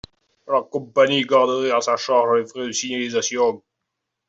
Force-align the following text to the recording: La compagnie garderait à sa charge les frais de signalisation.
La 0.47 0.63
compagnie 0.63 1.23
garderait 1.27 1.69
à 1.69 1.79
sa 1.79 1.95
charge 1.95 2.39
les 2.39 2.47
frais 2.47 2.65
de 2.65 2.71
signalisation. 2.71 3.61